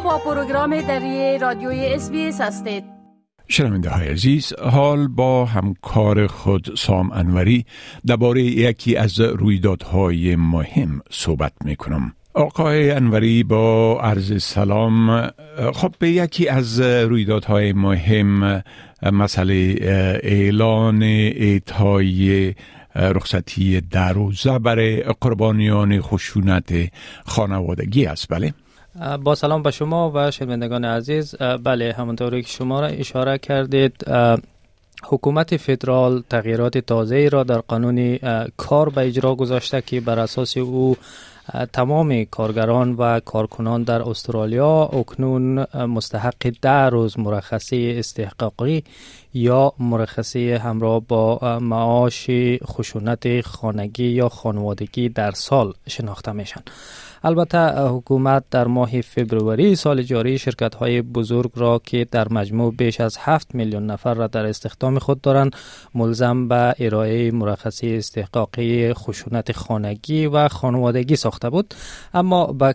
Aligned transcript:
با 0.00 0.18
پروگرام 0.18 0.80
دری 0.80 1.38
رادیوی 1.38 1.86
SBS 1.86 2.40
هستید. 2.40 2.84
شنونده 3.48 3.90
های 3.90 4.08
عزیز 4.08 4.52
حال 4.52 5.08
با 5.08 5.44
همکار 5.44 6.26
خود 6.26 6.74
سام 6.76 7.12
انوری 7.12 7.66
درباره 8.06 8.42
یکی 8.42 8.96
از 8.96 9.20
رویدادهای 9.20 10.36
مهم 10.36 11.00
صحبت 11.10 11.52
می 11.64 11.76
کنم 11.76 12.12
آقای 12.34 12.90
انوری 12.90 13.42
با 13.42 14.00
عرض 14.00 14.42
سلام 14.42 15.30
خب 15.74 15.94
به 15.98 16.10
یکی 16.10 16.48
از 16.48 16.80
رویدادهای 16.80 17.72
مهم 17.72 18.62
مسئله 19.12 19.76
اعلان 20.22 21.02
اعطای 21.02 22.54
رخصتی 22.94 23.80
ده 23.80 24.12
روزه 24.12 24.58
برای 24.58 25.02
قربانیان 25.02 26.00
خشونت 26.00 26.72
خانوادگی 27.24 28.06
است. 28.06 28.28
بله؟ 28.28 28.54
با 29.24 29.34
سلام 29.34 29.62
به 29.62 29.70
شما 29.70 30.12
و 30.14 30.30
شنوندگان 30.30 30.84
عزیز. 30.84 31.34
بله 31.36 31.94
همونطوری 31.98 32.42
که 32.42 32.48
شما 32.48 32.80
را 32.80 32.86
اشاره 32.86 33.38
کردید 33.38 34.04
حکومت 35.04 35.56
فدرال 35.56 36.22
تغییرات 36.30 36.78
تازه 36.78 37.28
را 37.28 37.44
در 37.44 37.58
قانون 37.58 38.18
کار 38.56 38.88
به 38.88 39.06
اجرا 39.06 39.34
گذاشته 39.34 39.82
که 39.82 40.00
بر 40.00 40.18
اساس 40.18 40.56
او 40.56 40.96
تمام 41.72 42.24
کارگران 42.24 42.92
و 42.92 43.20
کارکنان 43.20 43.82
در 43.82 44.08
استرالیا 44.08 44.82
اکنون 44.84 45.66
مستحق 45.74 46.52
ده 46.62 46.88
روز 46.88 47.18
مرخصی 47.18 47.94
استحقاقی 47.98 48.84
یا 49.34 49.72
مرخصی 49.78 50.52
همراه 50.52 51.00
با 51.00 51.58
معاش 51.62 52.30
خشونت 52.64 53.40
خانگی 53.40 54.08
یا 54.08 54.28
خانوادگی 54.28 55.08
در 55.08 55.30
سال 55.30 55.74
شناخته 55.88 56.32
میشن. 56.32 56.60
البته 57.24 57.58
حکومت 57.88 58.44
در 58.50 58.66
ماه 58.66 59.00
فبروری 59.00 59.76
سال 59.76 60.02
جاری 60.02 60.38
شرکت 60.38 60.74
های 60.74 61.02
بزرگ 61.02 61.50
را 61.54 61.80
که 61.84 62.06
در 62.10 62.28
مجموع 62.28 62.74
بیش 62.74 63.00
از 63.00 63.16
7 63.20 63.54
میلیون 63.54 63.86
نفر 63.86 64.14
را 64.14 64.26
در 64.26 64.46
استخدام 64.46 64.98
خود 64.98 65.20
دارند 65.20 65.56
ملزم 65.94 66.48
به 66.48 66.74
ارائه 66.78 67.30
مرخصی 67.30 67.96
استحقاقی 67.96 68.94
خشونت 68.94 69.52
خانگی 69.52 70.26
و 70.26 70.48
خانوادگی 70.48 71.16
ساخته 71.16 71.50
بود. 71.50 71.74
اما 72.14 72.46
به 72.46 72.74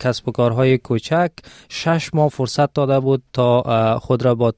کسب 0.00 0.28
و 0.28 0.32
کارهای 0.32 0.78
کوچک 0.78 1.30
شش 1.68 2.14
ماه 2.14 2.28
فرصت 2.28 2.72
داده 2.72 3.00
بود 3.00 3.22
تا 3.32 3.98
خود 3.98 4.24
را 4.24 4.34
با 4.34 4.50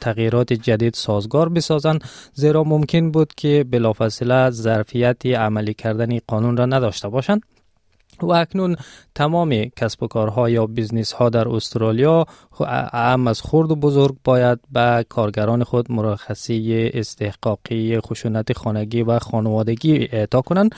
تغییرات 0.00 0.52
جدید 0.52 0.85
سازگار 0.94 1.48
بسازند 1.48 2.04
زیرا 2.34 2.64
ممکن 2.64 3.10
بود 3.10 3.34
که 3.34 3.64
بلافاصله 3.70 4.50
ظرفیت 4.50 5.26
عملی 5.26 5.74
کردن 5.74 6.18
قانون 6.26 6.56
را 6.56 6.66
نداشته 6.66 7.08
باشند. 7.08 7.42
و 8.24 8.32
اکنون 8.32 8.76
تمام 9.14 9.64
کسب 9.64 10.02
و 10.02 10.06
کارها 10.06 10.50
یا 10.50 10.66
business 10.66 11.12
ها 11.12 11.28
در 11.28 11.48
استرالیا 11.48 12.26
اعم 12.92 13.26
از 13.26 13.42
خرد 13.42 13.70
و 13.70 13.76
بزرگ 13.76 14.14
باید 14.24 14.58
به 14.72 15.06
کارگران 15.08 15.64
خود 15.64 15.92
مرخصی 15.92 16.90
استحقاقی 16.94 18.00
خشونت 18.00 18.52
خانگی 18.52 19.02
و 19.02 19.18
خانوادگی 19.18 20.08
اعطا 20.12 20.40
کنند. 20.40 20.74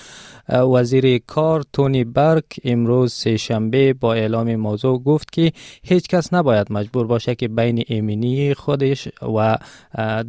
وزیر 0.48 1.18
کار 1.18 1.64
تونی 1.72 2.04
برک 2.04 2.60
امروز 2.64 3.12
سه 3.12 3.36
شنبه 3.36 3.92
با 3.92 4.14
اعلام 4.14 4.56
موضوع 4.56 5.02
گفت 5.02 5.32
که 5.32 5.52
هیچ 5.82 6.08
کس 6.08 6.32
نباید 6.32 6.72
مجبور 6.72 7.06
باشه 7.06 7.34
که 7.34 7.48
بین 7.48 7.84
ایمنی 7.86 8.54
خودش 8.54 9.08
و 9.36 9.58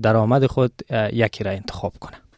درآمد 0.02 0.46
خود 0.46 0.72
یکی 1.14 1.44
را 1.44 1.52
انتخاب 1.52 1.94
کنه 2.00 2.29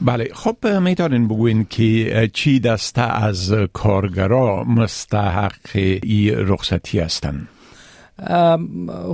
بله 0.00 0.28
خب 0.34 0.66
می‌تونین 0.66 1.28
بگوین 1.28 1.64
که 1.64 2.30
چی 2.32 2.60
دسته 2.60 3.02
از 3.02 3.54
کارگرا 3.72 4.64
مستحق 4.64 5.52
ای 5.74 6.30
رخصتی 6.36 7.00
هستند 7.00 7.48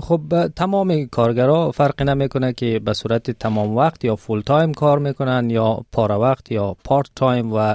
خب 0.01 0.21
تمام 0.57 1.07
کارگرا 1.07 1.71
فرقی 1.71 2.05
نمی‌کنه 2.05 2.53
که 2.53 2.81
به 2.85 2.93
صورت 2.93 3.31
تمام 3.31 3.77
وقت 3.77 4.05
یا 4.05 4.17
full 4.17 4.41
time 4.41 4.75
کار 4.75 4.99
می‌کنن 4.99 5.51
یا 5.51 5.85
پاره 5.93 6.21
وقت 6.21 6.53
یا 6.53 6.77
part 6.85 7.11
time 7.17 7.53
و 7.53 7.75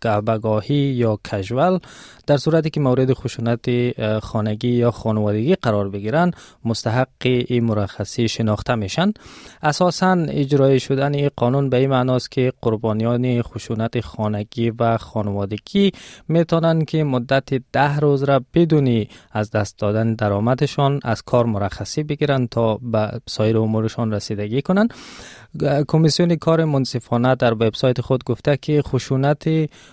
گاه‌به‌گاهی 0.00 0.74
یا 0.74 1.18
casual 1.30 1.78
در 2.26 2.36
صورتی 2.36 2.70
که 2.70 2.80
مورد 2.80 3.12
خشونت 3.12 3.66
خانگی 4.18 4.68
یا 4.68 4.90
خانوادگی 4.90 5.54
قرار 5.54 5.88
بگیرن 5.88 6.30
مستحق 6.64 7.08
این 7.22 7.64
مرخصی 7.64 8.28
شناخته 8.28 8.74
میشن. 8.74 9.12
اساسا 9.62 10.12
اجرای 10.28 10.80
شدن 10.80 11.14
این 11.14 11.30
قانون 11.36 11.70
به 11.70 11.76
این 11.76 11.90
معناست 11.90 12.30
که 12.30 12.52
قربانیان 12.62 13.42
خشونت 13.42 14.00
خانگی 14.00 14.72
و 14.78 14.96
خانوادگی 14.96 15.92
می‌تونن 16.28 16.84
که 16.84 17.04
مدت 17.04 17.54
ده 17.72 17.98
روز 17.98 18.22
را 18.22 18.40
بدونی 18.54 19.08
از 19.32 19.50
دست 19.50 19.78
دادن 19.78 20.14
درآمدشان 20.60 21.00
از 21.04 21.22
کار 21.22 21.46
مرخصی 21.46 22.02
بگیرن 22.02 22.46
تا 22.46 22.78
به 22.82 23.20
سایر 23.26 23.58
امورشان 23.58 24.12
رسیدگی 24.12 24.62
کنن 24.62 24.88
کمیسیون 25.88 26.36
کار 26.36 26.64
منصفانه 26.64 27.34
در 27.34 27.52
وبسایت 27.52 28.00
خود 28.00 28.24
گفته 28.24 28.56
که 28.56 28.82
خشونت 28.82 29.44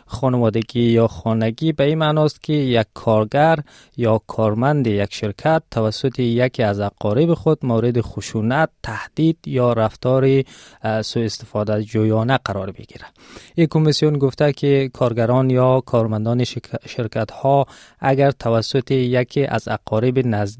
خانوادگی 0.06 0.82
یا 0.82 1.08
خانگی 1.08 1.72
به 1.72 1.84
این 1.84 1.98
معناست 1.98 2.44
که 2.44 2.54
یک 2.54 2.88
کارگر 2.94 3.60
یا 3.98 4.22
کارمند 4.28 4.88
یک 4.88 5.14
شرکت 5.14 5.64
توسط 5.72 6.20
یکی 6.20 6.64
از 6.64 6.80
اقارب 6.80 7.34
خود 7.34 7.66
مورد 7.66 8.02
خشونت، 8.02 8.70
تهدید 8.84 9.38
یا 9.46 9.74
رفتار 9.74 10.44
سوء 11.02 11.24
استفاده 11.24 11.84
جویانه 11.84 12.40
قرار 12.46 12.72
بگیره. 12.72 13.06
این 13.56 13.68
کمیسیون 13.68 14.18
گفته 14.18 14.54
که 14.54 14.90
کارگران 14.94 15.50
یا 15.50 15.82
کارمندان 15.82 16.44
شرکت 16.86 17.32
ها 17.32 17.66
اگر 18.00 18.32
توسط 18.32 18.92
یکی 18.92 19.46
از 19.46 19.68
اقارب 19.68 20.28
نزدیک 20.28 20.57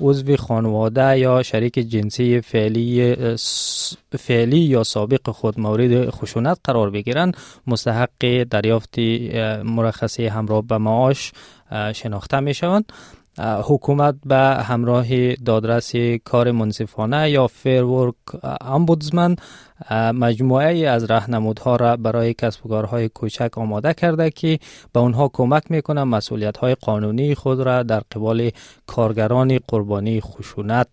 عضو 0.00 0.36
خانواده 0.36 1.18
یا 1.18 1.42
شریک 1.42 1.78
جنسی 1.78 2.40
فعلی 2.40 3.16
فعلی 4.18 4.58
یا 4.58 4.84
سابق 4.84 5.30
خود 5.30 5.60
مورد 5.60 6.10
خشونت 6.10 6.58
قرار 6.64 6.90
بگیرند. 6.90 7.36
مستحق 7.66 8.42
دریافت 8.50 8.98
مرخصی 9.64 10.26
همراه 10.26 10.62
به 10.62 10.78
معاش 10.78 11.32
شناخته 11.94 12.40
می 12.40 12.54
شوند 12.54 12.92
حکومت 13.38 14.14
به 14.26 14.36
همراه 14.36 15.34
دادرس 15.34 15.92
کار 16.24 16.50
منصفانه 16.50 17.30
یا 17.30 17.50
ورک 17.64 18.14
امبودزمن 18.60 19.36
مجموعه 20.14 20.88
از 20.88 21.04
راهنمودها 21.04 21.76
را 21.76 21.96
برای 21.96 22.34
کسب 22.34 22.66
و 22.66 22.68
کارهای 22.68 23.08
کوچک 23.08 23.58
آماده 23.58 23.94
کرده 23.94 24.30
که 24.30 24.58
به 24.92 25.00
اونها 25.00 25.28
کمک 25.28 25.70
می‌کنه 25.70 26.04
مسئولیت 26.04 26.56
های 26.56 26.74
قانونی 26.74 27.34
خود 27.34 27.60
را 27.60 27.82
در 27.82 28.00
قبال 28.00 28.50
کارگران 28.86 29.58
قربانی 29.68 30.20
خشونت 30.20 30.88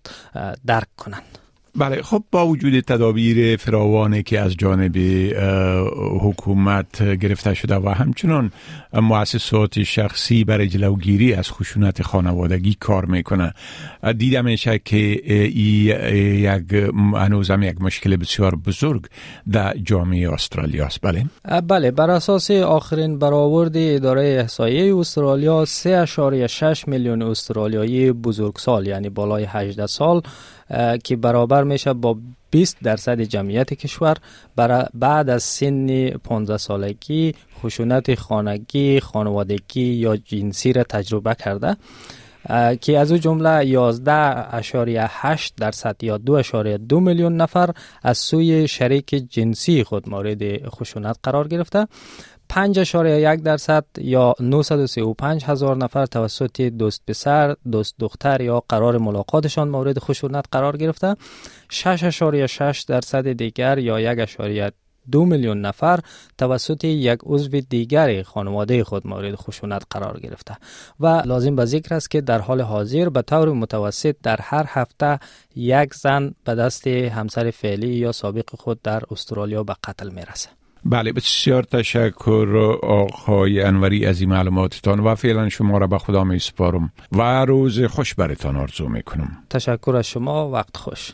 درک 0.65 0.87
کنند. 0.97 1.40
بله 1.75 2.01
خب 2.01 2.23
با 2.31 2.47
وجود 2.47 2.79
تدابیر 2.79 3.57
فراوانی 3.57 4.23
که 4.23 4.39
از 4.39 4.57
جانب 4.57 4.97
حکومت 6.21 7.03
گرفته 7.03 7.53
شده 7.53 7.75
و 7.75 7.89
همچنان 7.89 8.51
مؤسسات 8.93 9.83
شخصی 9.83 10.43
برای 10.43 10.67
جلوگیری 10.67 11.33
از 11.33 11.51
خشونت 11.51 12.01
خانوادگی 12.01 12.77
کار 12.79 13.05
می‌کنه. 13.05 13.53
دیده 14.17 14.41
میشه 14.41 14.79
که 14.85 15.21
ای 15.25 15.51
یک 16.41 16.91
هنوزم 17.13 17.63
یک 17.63 17.81
مشکل 17.81 18.15
بسیار 18.15 18.55
بزرگ 18.55 19.05
در 19.51 19.77
جامعه 19.77 20.33
استرالیا 20.33 20.85
است. 20.85 20.99
بله. 21.01 21.25
بله 21.67 21.91
بر 21.91 22.09
اساس 22.09 22.51
آخرین 22.51 23.19
برآورد 23.19 23.77
اداره 23.77 24.23
احصایه 24.23 24.95
استرالیا 24.95 25.65
3.6 25.65 26.87
میلیون 26.87 27.21
استرالیایی 27.21 28.11
بزرگسال 28.11 28.87
یعنی 28.87 29.09
بالای 29.09 29.45
18 29.49 29.87
سال 29.87 30.21
که 31.03 31.15
برابر 31.15 31.60
میشه 31.63 31.93
با 31.93 32.17
20 32.51 32.77
درصد 32.83 33.21
جمعیت 33.21 33.73
کشور 33.73 34.17
بعد 34.93 35.29
از 35.29 35.43
سن 35.43 36.09
15 36.09 36.57
سالگی 36.57 37.33
خشونت 37.59 38.15
خانگی، 38.15 38.99
خانوادگی 38.99 39.81
یا 39.81 40.17
جنسی 40.17 40.73
را 40.73 40.83
تجربه 40.83 41.35
کرده. 41.35 41.77
که 42.81 42.99
از 42.99 43.11
او 43.11 43.17
جمله 43.17 43.91
11.8 45.35 45.51
درصد 45.57 46.03
یا 46.03 46.17
2.2 46.17 46.93
میلیون 46.93 47.35
نفر 47.37 47.69
از 48.03 48.17
سوی 48.17 48.67
شریک 48.67 49.05
جنسی 49.29 49.83
خود 49.83 50.09
مورد 50.09 50.69
خشونت 50.69 51.17
قرار 51.23 51.47
گرفته. 51.47 51.87
5.1 52.53 53.41
درصد 53.41 53.85
یا 53.97 54.35
935 54.39 55.43
هزار 55.45 55.77
نفر 55.77 56.05
توسط 56.05 56.61
دوست 56.61 57.01
پسر، 57.07 57.55
دوست 57.71 57.95
دختر 57.99 58.41
یا 58.41 58.63
قرار 58.69 58.97
ملاقاتشان 58.97 59.69
مورد 59.69 59.99
خشونت 59.99 60.45
قرار 60.51 60.77
گرفته. 60.77 61.15
6.6 61.71 62.85
درصد 62.87 63.31
دیگر 63.31 63.77
یا 63.77 64.15
1.2 64.15 64.71
دو 65.11 65.25
میلیون 65.25 65.61
نفر 65.61 65.99
توسط 66.37 66.83
یک 66.83 67.19
عضو 67.23 67.59
دیگر 67.59 68.23
خانواده 68.23 68.83
خود 68.83 69.07
مورد 69.07 69.35
خشونت 69.35 69.83
قرار 69.89 70.19
گرفته 70.19 70.57
و 70.99 71.07
لازم 71.25 71.55
به 71.55 71.65
ذکر 71.65 71.95
است 71.95 72.11
که 72.11 72.21
در 72.21 72.39
حال 72.39 72.61
حاضر 72.61 73.09
به 73.09 73.21
طور 73.21 73.53
متوسط 73.53 74.15
در 74.23 74.39
هر 74.41 74.65
هفته 74.67 75.19
یک 75.55 75.93
زن 75.93 76.33
به 76.43 76.55
دست 76.55 76.87
همسر 76.87 77.51
فعلی 77.51 77.93
یا 77.93 78.11
سابق 78.11 78.49
خود 78.57 78.81
در 78.81 79.03
استرالیا 79.11 79.63
به 79.63 79.75
قتل 79.83 80.09
می‌رسه. 80.09 80.49
بله 80.85 81.11
بسیار 81.11 81.63
تشکر 81.63 82.77
آقای 82.83 83.61
انوری 83.61 84.05
از 84.05 84.21
این 84.21 84.29
معلوماتتان 84.29 84.99
و 84.99 85.15
فعلا 85.15 85.49
شما 85.49 85.77
را 85.77 85.87
به 85.87 85.97
خدا 85.97 86.23
می 86.23 86.39
سپارم 86.39 86.91
و 87.11 87.45
روز 87.45 87.83
خوش 87.83 88.13
برتان 88.13 88.55
آرزو 88.55 88.87
می 88.87 89.03
کنم 89.03 89.43
تشکر 89.49 89.95
از 89.95 90.07
شما 90.07 90.49
وقت 90.49 90.77
خوش. 90.77 91.13